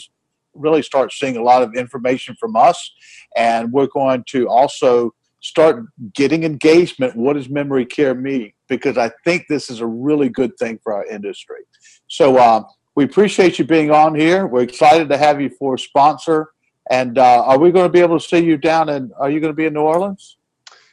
really 0.54 0.82
start 0.82 1.12
seeing 1.12 1.36
a 1.36 1.42
lot 1.42 1.62
of 1.62 1.74
information 1.74 2.36
from 2.38 2.56
us. 2.56 2.92
And 3.36 3.72
we're 3.72 3.86
going 3.86 4.24
to 4.28 4.48
also 4.48 5.14
start 5.40 5.84
getting 6.14 6.44
engagement. 6.44 7.16
What 7.16 7.34
does 7.34 7.48
memory 7.48 7.86
care 7.86 8.14
mean? 8.14 8.52
Because 8.68 8.98
I 8.98 9.10
think 9.24 9.46
this 9.48 9.70
is 9.70 9.80
a 9.80 9.86
really 9.86 10.28
good 10.28 10.56
thing 10.58 10.78
for 10.82 10.92
our 10.92 11.06
industry. 11.06 11.60
So, 12.06 12.36
uh, 12.36 12.62
we 12.94 13.04
appreciate 13.04 13.58
you 13.58 13.64
being 13.64 13.90
on 13.90 14.14
here. 14.14 14.46
We're 14.46 14.62
excited 14.62 15.08
to 15.08 15.16
have 15.16 15.40
you 15.40 15.50
for 15.58 15.74
a 15.74 15.78
sponsor. 15.78 16.50
And 16.90 17.18
uh, 17.18 17.44
are 17.44 17.58
we 17.58 17.70
going 17.70 17.86
to 17.86 17.92
be 17.92 18.00
able 18.00 18.18
to 18.18 18.24
see 18.24 18.44
you 18.44 18.56
down 18.56 18.88
in? 18.88 19.12
Are 19.16 19.30
you 19.30 19.38
going 19.40 19.52
to 19.52 19.56
be 19.56 19.64
in 19.64 19.72
New 19.72 19.82
Orleans? 19.82 20.36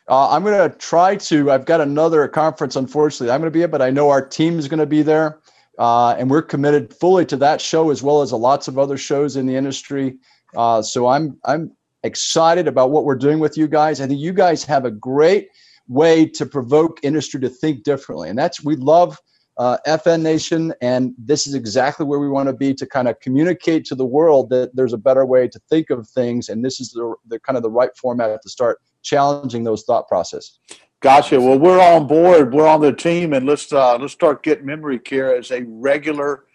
Uh, 0.07 0.29
I'm 0.29 0.43
going 0.43 0.69
to 0.69 0.77
try 0.77 1.15
to. 1.15 1.51
I've 1.51 1.65
got 1.65 1.81
another 1.81 2.27
conference, 2.27 2.75
unfortunately. 2.75 3.33
I'm 3.33 3.41
going 3.41 3.51
to 3.51 3.57
be, 3.57 3.63
at, 3.63 3.71
but 3.71 3.81
I 3.81 3.89
know 3.89 4.09
our 4.09 4.25
team 4.25 4.59
is 4.59 4.67
going 4.67 4.79
to 4.79 4.85
be 4.85 5.01
there, 5.01 5.39
uh, 5.79 6.11
and 6.11 6.29
we're 6.29 6.43
committed 6.43 6.93
fully 6.93 7.25
to 7.25 7.37
that 7.37 7.59
show 7.59 7.89
as 7.89 8.03
well 8.03 8.21
as 8.21 8.31
lots 8.31 8.67
of 8.67 8.77
other 8.79 8.97
shows 8.97 9.35
in 9.35 9.47
the 9.47 9.55
industry. 9.55 10.17
Uh, 10.55 10.81
so 10.81 11.07
I'm 11.07 11.37
I'm 11.43 11.71
excited 12.03 12.67
about 12.67 12.91
what 12.91 13.03
we're 13.03 13.15
doing 13.15 13.39
with 13.39 13.57
you 13.57 13.67
guys. 13.67 13.99
I 13.99 14.07
think 14.07 14.19
you 14.19 14.31
guys 14.31 14.63
have 14.63 14.85
a 14.85 14.91
great 14.91 15.49
way 15.89 16.25
to 16.25 16.45
provoke 16.45 16.99
industry 17.03 17.41
to 17.41 17.49
think 17.49 17.83
differently, 17.83 18.29
and 18.29 18.37
that's 18.37 18.63
we 18.63 18.75
love 18.75 19.19
uh, 19.57 19.77
FN 19.87 20.21
Nation, 20.21 20.73
and 20.81 21.13
this 21.17 21.47
is 21.47 21.55
exactly 21.55 22.05
where 22.05 22.19
we 22.19 22.29
want 22.29 22.47
to 22.47 22.53
be 22.53 22.73
to 22.75 22.85
kind 22.85 23.07
of 23.07 23.19
communicate 23.19 23.85
to 23.85 23.95
the 23.95 24.05
world 24.05 24.49
that 24.51 24.75
there's 24.75 24.93
a 24.93 24.97
better 24.97 25.25
way 25.25 25.47
to 25.47 25.59
think 25.69 25.89
of 25.89 26.07
things, 26.07 26.49
and 26.49 26.63
this 26.63 26.79
is 26.79 26.91
the, 26.91 27.15
the 27.27 27.39
kind 27.39 27.57
of 27.57 27.63
the 27.63 27.69
right 27.69 27.89
format 27.97 28.39
to 28.41 28.49
start 28.49 28.79
challenging 29.01 29.63
those 29.63 29.83
thought 29.83 30.07
processes. 30.07 30.59
Gotcha. 30.99 31.39
Well, 31.39 31.59
we're 31.59 31.81
on 31.81 32.07
board. 32.07 32.53
We're 32.53 32.67
on 32.67 32.81
the 32.81 32.93
team, 32.93 33.33
and 33.33 33.45
let's 33.45 33.71
uh, 33.71 33.97
let's 33.97 34.13
start 34.13 34.43
getting 34.43 34.65
memory 34.65 34.99
care 34.99 35.35
as 35.35 35.51
a 35.51 35.63
regular 35.67 36.45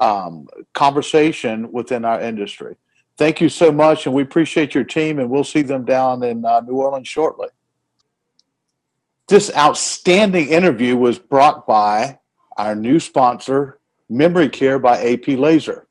um, 0.00 0.46
conversation 0.74 1.72
within 1.72 2.04
our 2.04 2.20
industry. 2.20 2.76
Thank 3.18 3.40
you 3.40 3.48
so 3.48 3.72
much, 3.72 4.06
and 4.06 4.14
we 4.14 4.22
appreciate 4.22 4.74
your 4.74 4.84
team, 4.84 5.18
and 5.18 5.30
we'll 5.30 5.44
see 5.44 5.62
them 5.62 5.84
down 5.84 6.22
in 6.22 6.44
uh, 6.44 6.60
New 6.60 6.74
Orleans 6.74 7.08
shortly. 7.08 7.48
This 9.28 9.50
outstanding 9.56 10.48
interview 10.48 10.96
was 10.96 11.18
brought 11.18 11.66
by 11.66 12.18
our 12.56 12.74
new 12.74 12.98
sponsor, 13.00 13.78
Memory 14.08 14.48
Care 14.48 14.78
by 14.78 15.02
AP 15.02 15.28
Laser. 15.28 15.86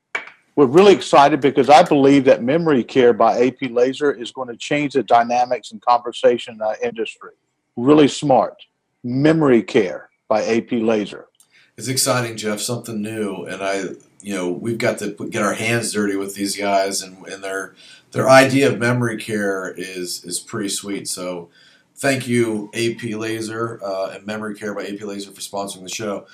We're 0.56 0.66
really 0.66 0.94
excited 0.94 1.40
because 1.40 1.68
I 1.68 1.82
believe 1.82 2.24
that 2.24 2.42
Memory 2.42 2.82
Care 2.82 3.12
by 3.12 3.46
AP 3.46 3.70
Laser 3.70 4.10
is 4.10 4.32
going 4.32 4.48
to 4.48 4.56
change 4.56 4.94
the 4.94 5.02
dynamics 5.02 5.70
and 5.70 5.82
conversation 5.82 6.54
in 6.54 6.62
our 6.62 6.76
industry. 6.82 7.32
Really 7.76 8.08
smart. 8.08 8.62
Memory 9.04 9.62
Care 9.62 10.08
by 10.28 10.42
AP 10.44 10.72
Laser. 10.72 11.28
It's 11.76 11.88
exciting, 11.88 12.38
Jeff. 12.38 12.60
Something 12.60 13.02
new, 13.02 13.44
and 13.44 13.62
I, 13.62 13.82
you 14.22 14.34
know, 14.34 14.50
we've 14.50 14.78
got 14.78 14.98
to 15.00 15.10
get 15.28 15.42
our 15.42 15.52
hands 15.52 15.92
dirty 15.92 16.16
with 16.16 16.34
these 16.34 16.56
guys, 16.56 17.02
and, 17.02 17.26
and 17.26 17.44
their 17.44 17.74
their 18.12 18.30
idea 18.30 18.72
of 18.72 18.78
memory 18.78 19.18
care 19.18 19.74
is 19.76 20.24
is 20.24 20.40
pretty 20.40 20.70
sweet. 20.70 21.06
So, 21.06 21.50
thank 21.96 22.26
you, 22.26 22.70
AP 22.72 23.02
Laser 23.02 23.78
uh, 23.84 24.12
and 24.14 24.24
Memory 24.24 24.54
Care 24.54 24.74
by 24.74 24.86
AP 24.86 25.02
Laser 25.02 25.30
for 25.30 25.42
sponsoring 25.42 25.82
the 25.82 25.90
show. 25.90 26.26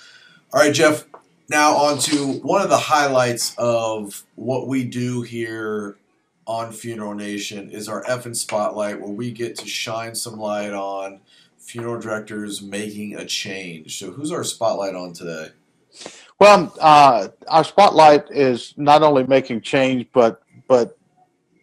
All 0.54 0.60
right, 0.60 0.74
Jeff. 0.74 1.06
Now 1.48 1.74
on 1.74 1.98
to 2.00 2.32
one 2.42 2.60
of 2.60 2.68
the 2.68 2.76
highlights 2.76 3.54
of 3.56 4.22
what 4.34 4.68
we 4.68 4.84
do 4.84 5.22
here 5.22 5.96
on 6.46 6.72
Funeral 6.72 7.14
Nation 7.14 7.70
is 7.70 7.88
our 7.88 8.04
effing 8.04 8.36
spotlight, 8.36 9.00
where 9.00 9.08
we 9.08 9.30
get 9.32 9.56
to 9.58 9.66
shine 9.66 10.14
some 10.14 10.38
light 10.38 10.74
on 10.74 11.20
funeral 11.56 11.98
directors 11.98 12.60
making 12.60 13.14
a 13.16 13.24
change. 13.24 13.98
So, 13.98 14.10
who's 14.10 14.30
our 14.30 14.44
spotlight 14.44 14.94
on 14.94 15.14
today? 15.14 15.48
Well, 16.38 16.74
uh, 16.80 17.28
our 17.48 17.64
spotlight 17.64 18.30
is 18.30 18.74
not 18.76 19.02
only 19.02 19.26
making 19.26 19.62
change, 19.62 20.06
but 20.12 20.42
but 20.68 20.98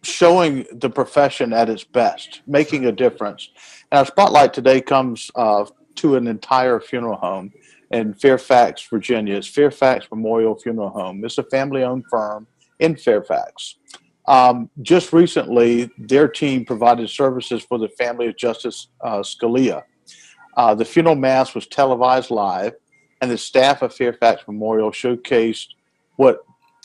showing 0.02 0.66
the 0.72 0.90
profession 0.90 1.52
at 1.52 1.70
its 1.70 1.84
best, 1.84 2.40
making 2.44 2.86
a 2.86 2.92
difference. 2.92 3.50
And 3.92 4.00
our 4.00 4.06
spotlight 4.06 4.52
today 4.52 4.80
comes 4.80 5.30
uh, 5.36 5.66
to 5.96 6.16
an 6.16 6.26
entire 6.26 6.80
funeral 6.80 7.16
home 7.16 7.52
in 7.90 8.14
Fairfax, 8.14 8.86
Virginia. 8.88 9.36
It's 9.36 9.48
Fairfax 9.48 10.06
Memorial 10.10 10.56
Funeral 10.56 10.90
Home. 10.90 11.24
It's 11.24 11.38
a 11.38 11.42
family-owned 11.44 12.04
firm 12.10 12.46
in 12.78 12.96
Fairfax. 12.96 13.76
Um, 14.28 14.70
just 14.82 15.12
recently, 15.12 15.90
their 15.98 16.28
team 16.28 16.64
provided 16.64 17.10
services 17.10 17.62
for 17.62 17.78
the 17.78 17.88
family 17.88 18.28
of 18.28 18.36
Justice 18.36 18.88
uh, 19.00 19.20
Scalia. 19.20 19.82
Uh, 20.56 20.74
the 20.74 20.84
funeral 20.84 21.16
mass 21.16 21.54
was 21.54 21.66
televised 21.66 22.30
live 22.30 22.74
and 23.20 23.30
the 23.30 23.38
staff 23.38 23.82
of 23.82 23.94
Fairfax 23.94 24.42
Memorial 24.46 24.90
showcased 24.90 25.68
what 26.16 26.44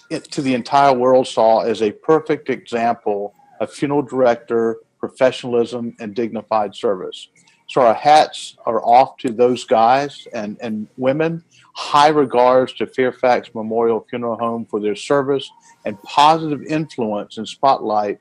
it, 0.10 0.24
to 0.32 0.42
the 0.42 0.54
entire 0.54 0.94
world 0.94 1.28
saw 1.28 1.62
as 1.62 1.82
a 1.82 1.92
perfect 1.92 2.50
example 2.50 3.34
of 3.60 3.72
funeral 3.72 4.02
director 4.02 4.78
professionalism 5.00 5.96
and 6.00 6.16
dignified 6.16 6.76
service. 6.76 7.28
So 7.68 7.82
our 7.82 7.94
hats 7.94 8.58
are 8.66 8.84
off 8.84 9.18
to 9.18 9.32
those 9.32 9.64
guys 9.64 10.28
and, 10.34 10.58
and 10.62 10.88
women. 10.98 11.44
High 11.74 12.10
regards 12.10 12.74
to 12.74 12.88
Fairfax 12.88 13.54
Memorial 13.54 14.06
Funeral 14.10 14.38
Home 14.38 14.66
for 14.66 14.80
their 14.80 14.96
service 14.96 15.50
and 15.86 16.02
positive 16.04 16.64
influence 16.64 17.38
and 17.38 17.48
spotlight 17.48 18.20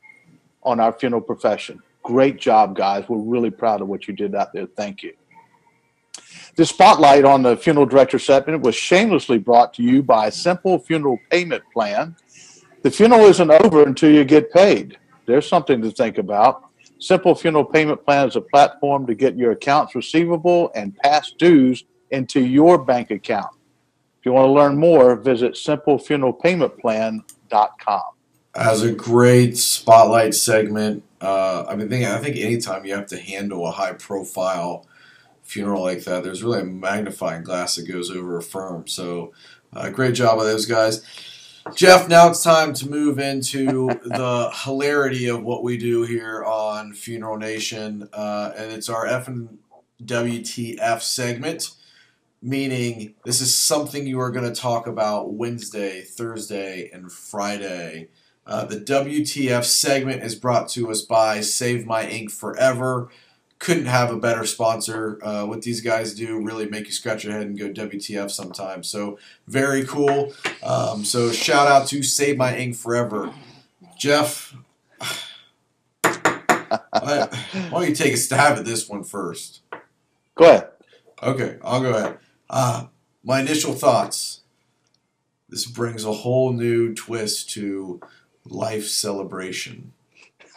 on 0.62 0.80
our 0.80 0.92
funeral 0.92 1.20
profession. 1.20 1.80
Great 2.02 2.38
job, 2.38 2.74
guys. 2.74 3.04
We're 3.08 3.18
really 3.18 3.50
proud 3.50 3.80
of 3.80 3.88
what 3.88 4.08
you 4.08 4.14
did 4.14 4.34
out 4.34 4.52
there. 4.52 4.66
Thank 4.66 5.02
you. 5.02 5.14
The 6.56 6.64
spotlight 6.64 7.24
on 7.24 7.42
the 7.42 7.56
funeral 7.56 7.86
director 7.86 8.18
segment 8.18 8.62
was 8.62 8.74
shamelessly 8.74 9.38
brought 9.38 9.74
to 9.74 9.82
you 9.82 10.02
by 10.02 10.28
a 10.28 10.32
Simple 10.32 10.78
Funeral 10.78 11.18
Payment 11.30 11.62
Plan. 11.72 12.16
The 12.82 12.90
funeral 12.90 13.22
isn't 13.22 13.50
over 13.50 13.82
until 13.84 14.10
you 14.10 14.24
get 14.24 14.52
paid. 14.52 14.98
There's 15.26 15.48
something 15.48 15.80
to 15.82 15.90
think 15.90 16.18
about. 16.18 16.64
Simple 16.98 17.34
Funeral 17.34 17.64
Payment 17.64 18.04
Plan 18.04 18.28
is 18.28 18.36
a 18.36 18.40
platform 18.40 19.06
to 19.06 19.14
get 19.14 19.36
your 19.36 19.52
accounts 19.52 19.94
receivable 19.94 20.70
and 20.74 20.96
past 20.98 21.38
dues 21.38 21.84
into 22.10 22.40
your 22.40 22.78
bank 22.78 23.10
account. 23.10 23.50
If 24.20 24.26
you 24.26 24.32
want 24.32 24.46
to 24.46 24.52
learn 24.52 24.78
more, 24.78 25.16
visit 25.16 25.54
simplefuneralpaymentplan.com. 25.54 28.02
as 28.54 28.82
a 28.82 28.92
great 28.92 29.58
spotlight 29.58 30.34
segment. 30.34 31.02
Uh, 31.20 31.64
I 31.68 31.76
mean, 31.76 31.88
think, 31.88 32.06
I 32.06 32.18
think 32.18 32.36
anytime 32.36 32.84
you 32.84 32.94
have 32.94 33.06
to 33.08 33.18
handle 33.18 33.66
a 33.66 33.70
high 33.70 33.92
profile 33.92 34.86
funeral 35.42 35.82
like 35.82 36.04
that, 36.04 36.24
there's 36.24 36.42
really 36.42 36.60
a 36.60 36.64
magnifying 36.64 37.42
glass 37.42 37.76
that 37.76 37.86
goes 37.86 38.10
over 38.10 38.38
a 38.38 38.42
firm. 38.42 38.86
So, 38.86 39.32
uh, 39.74 39.90
great 39.90 40.14
job 40.14 40.38
by 40.38 40.44
those 40.44 40.66
guys. 40.66 41.04
Jeff, 41.72 42.08
now 42.08 42.28
it's 42.28 42.42
time 42.42 42.74
to 42.74 42.88
move 42.88 43.18
into 43.18 43.88
the 44.04 44.50
hilarity 44.64 45.28
of 45.28 45.42
what 45.42 45.62
we 45.62 45.78
do 45.78 46.02
here 46.02 46.44
on 46.44 46.92
Funeral 46.92 47.38
Nation, 47.38 48.08
uh, 48.12 48.52
and 48.56 48.70
it's 48.70 48.90
our 48.90 49.06
F 49.06 49.28
and 49.28 49.58
WTF 50.04 51.00
segment. 51.00 51.70
meaning 52.42 53.14
this 53.24 53.40
is 53.40 53.56
something 53.58 54.06
you 54.06 54.20
are 54.20 54.30
going 54.30 54.46
to 54.46 54.60
talk 54.60 54.86
about 54.86 55.32
Wednesday, 55.32 56.02
Thursday, 56.02 56.90
and 56.92 57.10
Friday. 57.10 58.08
Uh, 58.46 58.66
the 58.66 58.76
WTF 58.78 59.64
segment 59.64 60.22
is 60.22 60.34
brought 60.34 60.68
to 60.68 60.90
us 60.90 61.00
by 61.00 61.40
Save 61.40 61.86
My 61.86 62.06
Ink 62.06 62.30
Forever. 62.30 63.08
Couldn't 63.58 63.86
have 63.86 64.10
a 64.10 64.16
better 64.16 64.44
sponsor. 64.44 65.18
Uh, 65.22 65.46
what 65.46 65.62
these 65.62 65.80
guys 65.80 66.14
do 66.14 66.40
really 66.40 66.68
make 66.68 66.86
you 66.86 66.92
scratch 66.92 67.24
your 67.24 67.32
head 67.32 67.46
and 67.46 67.58
go 67.58 67.70
WTF 67.70 68.30
sometimes. 68.30 68.88
So 68.88 69.18
very 69.46 69.84
cool. 69.84 70.32
Um, 70.62 71.04
so 71.04 71.32
shout 71.32 71.66
out 71.66 71.86
to 71.88 72.02
Save 72.02 72.36
My 72.36 72.56
Ink 72.56 72.76
Forever. 72.76 73.32
Jeff, 73.96 74.54
why, 76.02 76.80
why 76.90 77.70
don't 77.70 77.88
you 77.88 77.94
take 77.94 78.14
a 78.14 78.18
stab 78.18 78.58
at 78.58 78.64
this 78.64 78.88
one 78.88 79.04
first? 79.04 79.62
Go 80.34 80.44
ahead. 80.44 80.68
Okay, 81.22 81.58
I'll 81.62 81.80
go 81.80 81.94
ahead. 81.94 82.18
Uh, 82.50 82.86
my 83.22 83.40
initial 83.40 83.72
thoughts. 83.72 84.42
This 85.48 85.66
brings 85.66 86.04
a 86.04 86.12
whole 86.12 86.52
new 86.52 86.94
twist 86.94 87.50
to 87.50 88.00
life 88.44 88.88
celebration. 88.88 89.92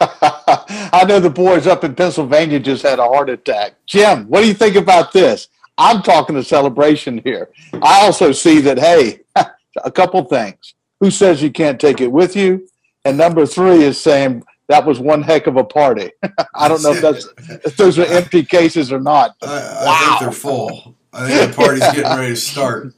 I 0.00 1.04
know 1.08 1.20
the 1.20 1.30
boys 1.30 1.66
up 1.66 1.84
in 1.84 1.94
Pennsylvania 1.94 2.60
just 2.60 2.82
had 2.82 2.98
a 2.98 3.04
heart 3.04 3.30
attack. 3.30 3.74
Jim, 3.86 4.26
what 4.28 4.42
do 4.42 4.48
you 4.48 4.54
think 4.54 4.76
about 4.76 5.12
this? 5.12 5.48
I'm 5.76 6.02
talking 6.02 6.36
a 6.36 6.42
celebration 6.42 7.20
here. 7.24 7.50
I 7.74 8.04
also 8.04 8.32
see 8.32 8.60
that, 8.60 8.78
hey, 8.78 9.20
a 9.84 9.90
couple 9.90 10.22
things. 10.24 10.74
Who 11.00 11.10
says 11.10 11.42
you 11.42 11.50
can't 11.50 11.80
take 11.80 12.00
it 12.00 12.10
with 12.10 12.34
you? 12.34 12.68
And 13.04 13.16
number 13.16 13.46
three 13.46 13.84
is 13.84 14.00
saying 14.00 14.44
that 14.68 14.84
was 14.84 14.98
one 14.98 15.22
heck 15.22 15.46
of 15.46 15.56
a 15.56 15.64
party. 15.64 16.10
I 16.54 16.68
don't 16.68 16.82
know 16.82 16.92
if 16.92 17.00
that's 17.00 17.26
if 17.64 17.76
those 17.76 17.98
are 17.98 18.04
empty 18.06 18.44
cases 18.44 18.92
or 18.92 19.00
not. 19.00 19.36
I, 19.42 19.86
I 19.86 20.08
think 20.08 20.20
they're 20.20 20.32
full. 20.32 20.96
I 21.12 21.28
think 21.28 21.50
the 21.50 21.56
party's 21.56 21.80
getting 21.80 22.02
ready 22.04 22.34
to 22.34 22.36
start. 22.36 22.92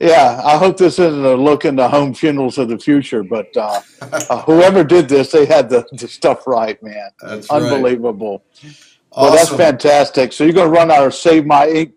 Yeah, 0.00 0.40
I 0.42 0.56
hope 0.56 0.78
this 0.78 0.98
isn't 0.98 1.24
a 1.24 1.34
look 1.34 1.66
into 1.66 1.86
home 1.86 2.14
funerals 2.14 2.56
of 2.56 2.70
the 2.70 2.78
future, 2.78 3.22
but 3.22 3.54
uh, 3.54 3.82
uh, 4.00 4.42
whoever 4.42 4.82
did 4.82 5.10
this, 5.10 5.30
they 5.30 5.44
had 5.44 5.68
the, 5.68 5.86
the 5.92 6.08
stuff 6.08 6.46
right, 6.46 6.82
man. 6.82 7.10
That's 7.20 7.50
right. 7.50 7.62
Unbelievable. 7.62 8.42
Well, 9.14 9.32
that's 9.32 9.50
fantastic. 9.50 10.32
So 10.32 10.44
you're 10.44 10.54
going 10.54 10.72
to 10.72 10.78
run 10.78 10.90
our 10.90 11.10
Save 11.10 11.44
My 11.44 11.68
Ink 11.68 11.92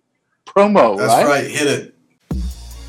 promo, 0.45 0.97
That's 0.97 1.13
right? 1.13 1.25
right. 1.25 1.49
Hit 1.49 1.67
it. 1.67 1.95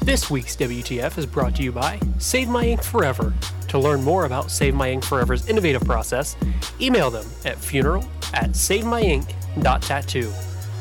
This 0.00 0.30
week's 0.30 0.56
WTF 0.56 1.16
is 1.16 1.26
brought 1.26 1.54
to 1.56 1.62
you 1.62 1.70
by 1.70 2.00
Save 2.18 2.48
My 2.48 2.64
Ink 2.64 2.82
Forever. 2.82 3.32
To 3.68 3.78
learn 3.78 4.02
more 4.02 4.24
about 4.24 4.50
Save 4.50 4.74
My 4.74 4.90
Ink 4.90 5.04
Forever's 5.04 5.48
innovative 5.48 5.84
process, 5.84 6.36
email 6.80 7.10
them 7.10 7.26
at 7.44 7.58
funeral 7.58 8.04
at 8.32 8.50
savemyink.tattoo. 8.50 10.32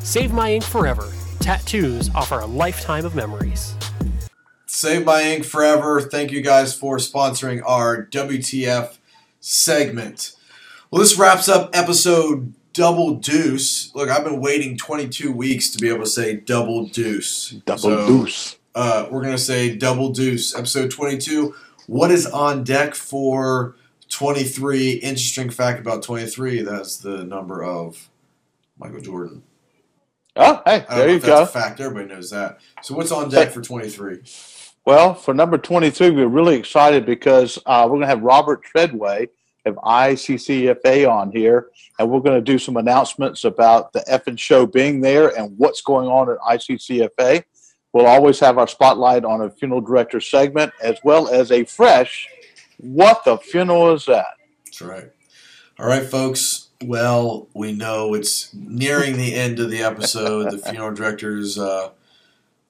Save 0.01 0.33
My 0.33 0.53
Ink 0.53 0.63
Forever. 0.63 1.11
Tattoos 1.39 2.09
offer 2.15 2.39
a 2.39 2.45
lifetime 2.45 3.05
of 3.05 3.15
memories. 3.15 3.75
Save 4.73 5.05
My 5.05 5.21
Ink 5.21 5.45
Forever. 5.45 6.01
Thank 6.01 6.31
you 6.31 6.41
guys 6.41 6.73
for 6.73 6.97
sponsoring 6.97 7.61
our 7.63 8.07
WTF 8.07 8.97
segment. 9.39 10.35
Well, 10.89 10.99
this 10.99 11.15
wraps 11.15 11.47
up 11.47 11.69
episode 11.73 12.55
Double 12.73 13.17
Deuce. 13.17 13.93
Look, 13.93 14.09
I've 14.09 14.23
been 14.23 14.41
waiting 14.41 14.75
22 14.75 15.31
weeks 15.31 15.69
to 15.69 15.77
be 15.77 15.89
able 15.89 16.05
to 16.05 16.09
say 16.09 16.37
Double 16.37 16.87
Deuce. 16.87 17.51
Double 17.67 17.77
So, 17.77 18.07
deuce. 18.07 18.57
Uh, 18.73 19.05
we're 19.11 19.21
going 19.21 19.35
to 19.35 19.41
say 19.41 19.75
Double 19.75 20.09
Deuce, 20.09 20.55
episode 20.55 20.89
22. 20.89 21.53
What 21.85 22.09
is 22.09 22.25
on 22.25 22.63
deck 22.63 22.95
for 22.95 23.75
23? 24.09 24.93
Interesting 24.93 25.51
fact 25.51 25.81
about 25.81 26.01
23 26.01 26.63
that's 26.63 26.97
the 26.97 27.23
number 27.23 27.63
of 27.63 28.09
Michael 28.79 29.01
Jordan. 29.01 29.43
Oh, 30.35 30.63
hey, 30.65 30.83
there 30.89 31.09
you 31.09 31.19
go. 31.19 31.43
a 31.43 31.45
fact. 31.45 31.79
Everybody 31.79 32.11
knows 32.11 32.31
that. 32.31 32.57
So, 32.81 32.95
what's 32.95 33.11
on 33.11 33.29
deck 33.29 33.51
for 33.51 33.61
23? 33.61 34.23
Well, 34.85 35.13
for 35.13 35.33
number 35.33 35.57
23, 35.57 36.11
we're 36.11 36.27
really 36.27 36.55
excited 36.55 37.05
because 37.05 37.57
uh, 37.65 37.83
we're 37.85 37.97
going 37.97 38.01
to 38.01 38.07
have 38.07 38.21
Robert 38.21 38.63
Treadway 38.63 39.29
of 39.65 39.75
ICCFA 39.75 41.09
on 41.09 41.31
here, 41.31 41.67
and 41.97 42.09
we're 42.09 42.19
going 42.19 42.35
to 42.35 42.51
do 42.51 42.59
some 42.59 42.75
announcements 42.75 43.45
about 43.45 43.93
the 43.93 44.01
effing 44.11 44.37
show 44.37 44.65
being 44.65 44.99
there 44.99 45.29
and 45.37 45.57
what's 45.57 45.81
going 45.81 46.09
on 46.09 46.29
at 46.29 46.37
ICCFA. 46.39 47.45
We'll 47.93 48.07
always 48.07 48.39
have 48.41 48.57
our 48.57 48.67
spotlight 48.67 49.23
on 49.23 49.41
a 49.41 49.49
funeral 49.49 49.79
director 49.79 50.19
segment 50.19 50.73
as 50.81 50.97
well 51.05 51.29
as 51.29 51.51
a 51.51 51.63
fresh, 51.63 52.27
what 52.77 53.23
the 53.23 53.37
funeral 53.37 53.93
is 53.93 54.05
that? 54.07 54.25
That's 54.65 54.81
right. 54.81 55.09
All 55.79 55.87
right, 55.87 56.03
folks. 56.03 56.69
Well, 56.83 57.47
we 57.53 57.71
know 57.71 58.13
it's 58.15 58.53
nearing 58.53 59.15
the 59.15 59.33
end 59.33 59.59
of 59.59 59.71
the 59.71 59.81
episode. 59.81 60.51
The 60.51 60.57
funeral 60.57 60.93
director's, 60.93 61.57
uh, 61.57 61.91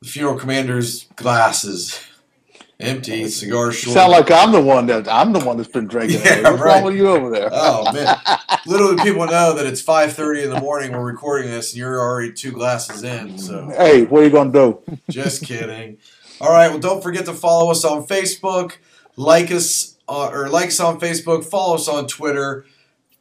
the 0.03 0.09
funeral 0.09 0.37
commander's 0.37 1.05
glasses 1.15 1.99
empty, 2.79 3.27
cigar 3.27 3.71
short. 3.71 3.93
sound 3.93 4.11
like 4.11 4.29
I'm 4.29 4.51
the 4.51 4.61
one 4.61 4.87
that 4.87 5.07
I'm 5.07 5.33
the 5.33 5.39
one 5.39 5.57
that's 5.57 5.69
been 5.69 5.87
drinking. 5.87 6.21
Yeah. 6.23 6.41
What's 6.51 6.61
right. 6.61 6.75
wrong 6.75 6.83
with 6.83 6.95
you 6.95 7.09
over 7.09 7.29
there? 7.29 7.49
Oh 7.51 7.91
man! 7.91 8.17
Little 8.65 8.95
do 8.95 9.03
people 9.03 9.25
know 9.25 9.53
that 9.53 9.65
it's 9.65 9.81
five 9.81 10.13
thirty 10.13 10.43
in 10.43 10.49
the 10.49 10.59
morning. 10.59 10.91
We're 10.91 11.03
recording 11.03 11.49
this, 11.49 11.71
and 11.71 11.79
you're 11.79 11.99
already 11.99 12.31
two 12.31 12.51
glasses 12.51 13.03
in. 13.03 13.37
So 13.37 13.69
Hey, 13.69 14.03
what 14.03 14.21
are 14.21 14.25
you 14.25 14.31
going 14.31 14.51
to 14.51 14.81
do? 14.85 14.99
Just 15.09 15.45
kidding. 15.45 15.97
All 16.39 16.51
right. 16.51 16.69
Well, 16.69 16.79
don't 16.79 17.01
forget 17.01 17.25
to 17.25 17.33
follow 17.33 17.71
us 17.71 17.83
on 17.83 18.05
Facebook. 18.05 18.77
Like 19.15 19.51
us 19.51 19.97
uh, 20.07 20.29
or 20.29 20.49
like 20.49 20.67
us 20.67 20.79
on 20.79 20.99
Facebook. 20.99 21.45
Follow 21.45 21.75
us 21.75 21.87
on 21.87 22.07
Twitter. 22.07 22.65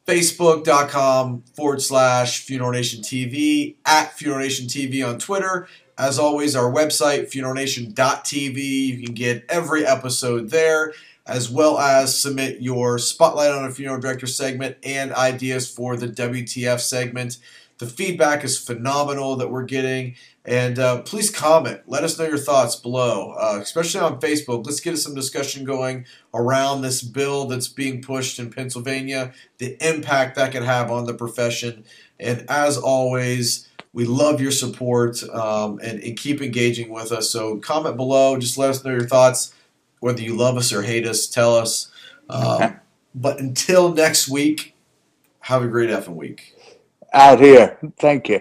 Facebook.com 0.06 1.44
forward 1.54 1.80
slash 1.80 2.40
Funeral 2.40 2.72
Nation 2.72 3.02
TV 3.02 3.76
at 3.86 4.12
Funeral 4.12 4.40
Nation 4.40 4.66
TV 4.66 5.06
on 5.06 5.18
Twitter. 5.18 5.68
As 5.98 6.18
always, 6.18 6.56
our 6.56 6.72
website, 6.72 7.30
funeralnation.tv. 7.30 8.56
You 8.56 9.04
can 9.04 9.14
get 9.14 9.44
every 9.48 9.84
episode 9.84 10.50
there, 10.50 10.94
as 11.26 11.50
well 11.50 11.78
as 11.78 12.18
submit 12.18 12.60
your 12.60 12.98
Spotlight 12.98 13.50
on 13.50 13.64
a 13.64 13.70
Funeral 13.70 14.00
Director 14.00 14.26
segment 14.26 14.76
and 14.82 15.12
ideas 15.12 15.70
for 15.70 15.96
the 15.96 16.08
WTF 16.08 16.80
segment. 16.80 17.38
The 17.78 17.86
feedback 17.86 18.44
is 18.44 18.58
phenomenal 18.58 19.36
that 19.36 19.50
we're 19.50 19.64
getting. 19.64 20.14
And 20.44 20.78
uh, 20.78 21.02
please 21.02 21.30
comment. 21.30 21.82
Let 21.86 22.02
us 22.02 22.18
know 22.18 22.26
your 22.26 22.38
thoughts 22.38 22.74
below, 22.74 23.32
uh, 23.38 23.58
especially 23.60 24.00
on 24.00 24.20
Facebook. 24.20 24.66
Let's 24.66 24.80
get 24.80 24.98
some 24.98 25.14
discussion 25.14 25.64
going 25.64 26.04
around 26.34 26.82
this 26.82 27.02
bill 27.02 27.46
that's 27.46 27.68
being 27.68 28.02
pushed 28.02 28.38
in 28.40 28.50
Pennsylvania, 28.50 29.32
the 29.58 29.76
impact 29.80 30.34
that 30.36 30.50
could 30.50 30.64
have 30.64 30.90
on 30.90 31.06
the 31.06 31.14
profession. 31.14 31.84
And 32.18 32.44
as 32.48 32.76
always, 32.76 33.68
we 33.92 34.04
love 34.04 34.40
your 34.40 34.52
support 34.52 35.22
um, 35.30 35.78
and, 35.82 36.02
and 36.02 36.16
keep 36.16 36.40
engaging 36.40 36.90
with 36.90 37.12
us. 37.12 37.30
So 37.30 37.58
comment 37.58 37.96
below. 37.96 38.38
Just 38.38 38.56
let 38.56 38.70
us 38.70 38.84
know 38.84 38.92
your 38.92 39.06
thoughts, 39.06 39.54
whether 40.00 40.22
you 40.22 40.36
love 40.36 40.56
us 40.56 40.72
or 40.72 40.82
hate 40.82 41.06
us. 41.06 41.26
Tell 41.26 41.56
us. 41.56 41.90
Um, 42.28 42.80
but 43.14 43.38
until 43.38 43.92
next 43.92 44.28
week, 44.28 44.74
have 45.40 45.62
a 45.62 45.68
great 45.68 45.90
effing 45.90 46.14
week. 46.14 46.54
Out 47.12 47.40
here. 47.40 47.78
Thank 47.98 48.28
you. 48.28 48.40